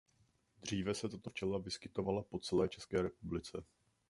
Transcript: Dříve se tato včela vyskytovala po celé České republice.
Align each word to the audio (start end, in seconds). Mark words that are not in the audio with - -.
Dříve 0.61 0.93
se 0.93 1.09
tato 1.09 1.29
včela 1.29 1.57
vyskytovala 1.57 2.23
po 2.23 2.39
celé 2.39 2.69
České 2.69 3.01
republice. 3.01 3.63